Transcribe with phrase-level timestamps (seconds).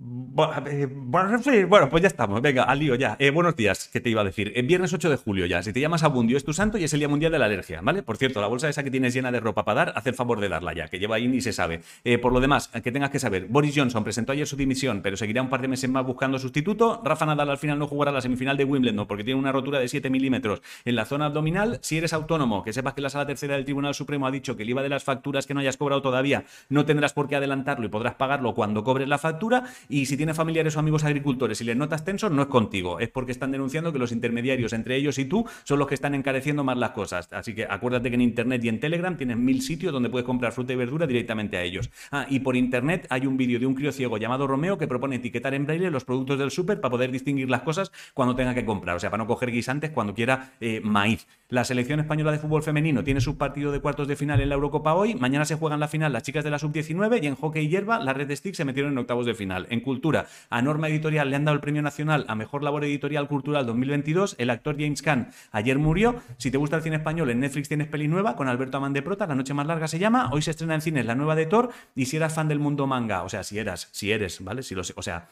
[0.00, 2.40] Bueno, pues ya estamos.
[2.40, 3.16] Venga, al lío ya.
[3.18, 4.52] Eh, buenos días, ¿qué te iba a decir?
[4.54, 5.60] El viernes 8 de julio ya.
[5.64, 7.80] Si te llamas Abundio es tu santo y es el Día Mundial de la Alergia,
[7.82, 8.04] ¿vale?
[8.04, 10.38] Por cierto, la bolsa esa que tienes llena de ropa para dar, haz el favor
[10.38, 11.80] de darla ya, que lleva ahí ni se sabe.
[12.04, 15.16] Eh, por lo demás, que tengas que saber, Boris Johnson presentó ayer su dimisión, pero
[15.16, 17.02] seguirá un par de meses más buscando sustituto.
[17.04, 19.88] Rafa Nadal al final no jugará la semifinal de Wimbledon porque tiene una rotura de
[19.88, 21.80] 7 milímetros en la zona abdominal.
[21.82, 24.62] Si eres autónomo, que sepas que la Sala Tercera del Tribunal Supremo ha dicho que
[24.62, 27.84] el IVA de las facturas que no hayas cobrado todavía no tendrás por qué adelantarlo
[27.84, 29.64] y podrás pagarlo cuando cobres la factura.
[30.06, 33.32] Si tienes familiares o amigos agricultores y les notas tensos, no es contigo, es porque
[33.32, 36.76] están denunciando que los intermediarios entre ellos y tú son los que están encareciendo más
[36.76, 37.28] las cosas.
[37.32, 40.52] Así que acuérdate que en Internet y en Telegram tienes mil sitios donde puedes comprar
[40.52, 41.90] fruta y verdura directamente a ellos.
[42.10, 45.16] Ah, y por Internet hay un vídeo de un crío ciego llamado Romeo que propone
[45.16, 48.64] etiquetar en braille los productos del súper para poder distinguir las cosas cuando tenga que
[48.64, 51.26] comprar, o sea, para no coger guisantes cuando quiera eh, maíz.
[51.50, 54.56] La selección española de fútbol femenino tiene su partido de cuartos de final en la
[54.56, 57.64] Eurocopa hoy, mañana se juegan la final las chicas de la sub-19 y en hockey
[57.64, 59.66] y hierba la red de stick se metieron en octavos de final.
[59.70, 63.28] En cultura, a Norma Editorial le han dado el Premio Nacional a Mejor Labor Editorial
[63.28, 64.36] Cultural 2022.
[64.36, 66.16] El actor James Caan ayer murió.
[66.36, 69.00] Si te gusta el cine español, en Netflix tienes peli nueva con Alberto Amán de
[69.00, 70.28] Prota, La Noche Más Larga se llama.
[70.30, 71.70] Hoy se estrena en cines la nueva de Thor.
[71.94, 74.62] Y si eras fan del mundo manga, o sea, si eras, si eres, ¿vale?
[74.62, 75.30] Si lo o sea,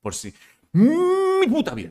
[0.00, 0.32] por si.
[0.72, 1.90] ¡Mi puta vida!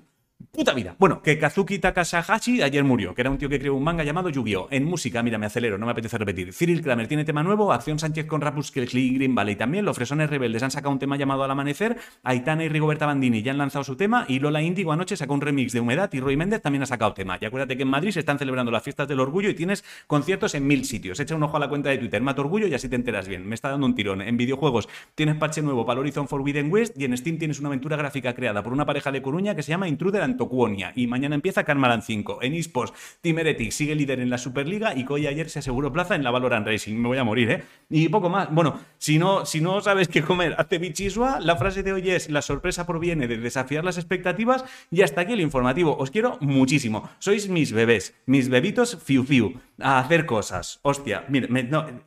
[0.58, 0.96] Puta vida.
[0.98, 4.30] Bueno, que Kazuki Takasahashi ayer murió, que era un tío que creó un manga llamado
[4.30, 4.70] Yu-Gi-Oh!
[4.72, 6.52] En música, mira, me acelero, no me apetece repetir.
[6.52, 10.32] Cyril Kramer tiene tema nuevo, Acción Sánchez con Rapuskel y Green Valley también, Los Fresones
[10.32, 13.84] Rebeldes han sacado un tema llamado Al Amanecer, Aitana y Rigoberta Bandini ya han lanzado
[13.84, 16.82] su tema, y Lola Indigo anoche sacó un remix de Humedad y Roy Méndez también
[16.82, 17.38] ha sacado tema.
[17.40, 20.56] Y acuérdate que en Madrid se están celebrando las fiestas del orgullo y tienes conciertos
[20.56, 21.20] en mil sitios.
[21.20, 23.48] Echa un ojo a la cuenta de Twitter, Mato Orgullo y así te enteras bien.
[23.48, 24.24] Me está dando un tirón.
[24.24, 27.96] En videojuegos tienes parche nuevo para Horizon Forbidden West y en Steam tienes una aventura
[27.96, 30.94] gráfica creada por una pareja de Coruña que se llama Intruder Antocuonia.
[30.96, 32.40] Y mañana empieza Carmalan 5.
[32.42, 33.38] En eSports, Team
[33.72, 36.96] sigue líder en la Superliga y Koy ayer se aseguró plaza en la Valorant Racing.
[36.96, 37.64] Me voy a morir, ¿eh?
[37.90, 38.50] Y poco más.
[38.52, 41.40] Bueno, si no, si no sabes qué comer, hazte bichisua.
[41.42, 44.64] La frase de hoy es: La sorpresa proviene de desafiar las expectativas.
[44.90, 45.98] Y hasta aquí el informativo.
[45.98, 47.10] Os quiero muchísimo.
[47.20, 49.60] Sois mis bebés, mis bebitos fiu fiu.
[49.80, 50.80] A hacer cosas.
[50.82, 51.50] Hostia, mire,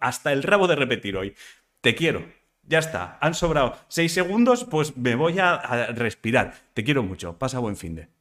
[0.00, 1.34] hasta el rabo de repetir hoy.
[1.80, 2.24] Te quiero.
[2.62, 6.54] Ya está, han sobrado seis segundos, pues me voy a respirar.
[6.72, 7.36] Te quiero mucho.
[7.36, 8.19] Pasa buen fin de.